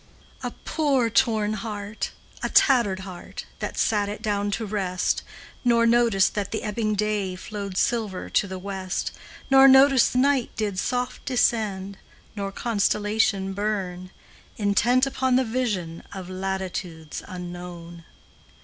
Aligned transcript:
A 0.41 0.49
poor 0.65 1.11
torn 1.11 1.53
heart, 1.53 2.09
a 2.41 2.49
tattered 2.49 3.01
heart, 3.01 3.45
That 3.59 3.77
sat 3.77 4.09
it 4.09 4.23
down 4.23 4.49
to 4.57 4.65
rest, 4.65 5.21
Nor 5.63 5.85
noticed 5.85 6.33
that 6.33 6.49
the 6.51 6.63
ebbing 6.63 6.95
day 6.95 7.35
Flowed 7.35 7.77
silver 7.77 8.27
to 8.27 8.47
the 8.47 8.57
west, 8.57 9.11
Nor 9.51 9.67
noticed 9.67 10.15
night 10.15 10.49
did 10.55 10.79
soft 10.79 11.25
descend 11.25 11.99
Nor 12.35 12.51
constellation 12.51 13.53
burn, 13.53 14.09
Intent 14.57 15.05
upon 15.05 15.35
the 15.35 15.45
vision 15.45 16.01
Of 16.15 16.31
latitudes 16.31 17.21
unknown. 17.27 18.03